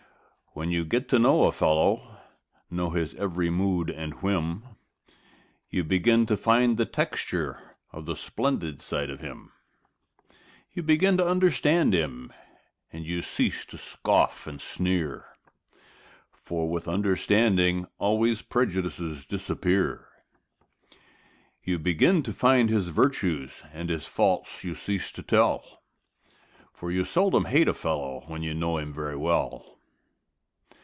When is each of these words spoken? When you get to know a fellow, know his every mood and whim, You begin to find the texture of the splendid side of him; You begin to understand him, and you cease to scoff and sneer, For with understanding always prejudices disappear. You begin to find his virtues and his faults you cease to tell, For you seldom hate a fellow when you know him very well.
When 0.53 0.69
you 0.69 0.83
get 0.83 1.07
to 1.09 1.17
know 1.17 1.45
a 1.45 1.53
fellow, 1.53 2.17
know 2.69 2.89
his 2.89 3.13
every 3.15 3.49
mood 3.49 3.89
and 3.89 4.21
whim, 4.21 4.65
You 5.69 5.85
begin 5.85 6.25
to 6.25 6.35
find 6.35 6.75
the 6.75 6.85
texture 6.85 7.77
of 7.93 8.05
the 8.05 8.17
splendid 8.17 8.81
side 8.81 9.09
of 9.09 9.21
him; 9.21 9.53
You 10.73 10.83
begin 10.83 11.15
to 11.15 11.25
understand 11.25 11.93
him, 11.95 12.33
and 12.91 13.05
you 13.05 13.21
cease 13.21 13.65
to 13.67 13.77
scoff 13.77 14.45
and 14.45 14.59
sneer, 14.61 15.23
For 16.33 16.67
with 16.69 16.85
understanding 16.85 17.87
always 17.97 18.41
prejudices 18.41 19.25
disappear. 19.25 20.09
You 21.63 21.79
begin 21.79 22.23
to 22.23 22.33
find 22.33 22.69
his 22.69 22.89
virtues 22.89 23.63
and 23.71 23.89
his 23.89 24.05
faults 24.05 24.65
you 24.65 24.75
cease 24.75 25.13
to 25.13 25.23
tell, 25.23 25.81
For 26.73 26.91
you 26.91 27.05
seldom 27.05 27.45
hate 27.45 27.69
a 27.69 27.73
fellow 27.73 28.25
when 28.27 28.43
you 28.43 28.53
know 28.53 28.77
him 28.77 28.91
very 28.93 29.15
well. 29.15 29.77